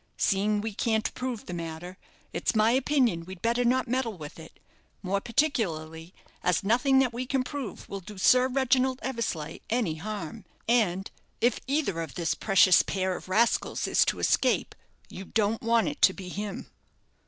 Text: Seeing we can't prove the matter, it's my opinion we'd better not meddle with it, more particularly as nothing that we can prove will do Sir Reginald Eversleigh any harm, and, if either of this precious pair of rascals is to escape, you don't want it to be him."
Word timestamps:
Seeing 0.17 0.61
we 0.61 0.73
can't 0.73 1.13
prove 1.13 1.45
the 1.45 1.53
matter, 1.53 1.99
it's 2.33 2.55
my 2.55 2.71
opinion 2.71 3.23
we'd 3.23 3.43
better 3.43 3.63
not 3.63 3.87
meddle 3.87 4.17
with 4.17 4.39
it, 4.39 4.59
more 5.03 5.21
particularly 5.21 6.11
as 6.41 6.63
nothing 6.63 6.97
that 6.97 7.13
we 7.13 7.27
can 7.27 7.43
prove 7.43 7.87
will 7.87 7.99
do 7.99 8.17
Sir 8.17 8.47
Reginald 8.47 8.97
Eversleigh 9.03 9.59
any 9.69 9.97
harm, 9.97 10.43
and, 10.67 11.11
if 11.39 11.59
either 11.67 12.01
of 12.01 12.15
this 12.15 12.33
precious 12.33 12.81
pair 12.81 13.15
of 13.15 13.29
rascals 13.29 13.85
is 13.85 14.03
to 14.05 14.17
escape, 14.17 14.73
you 15.07 15.23
don't 15.23 15.61
want 15.61 15.87
it 15.87 16.01
to 16.01 16.13
be 16.13 16.29
him." 16.29 16.71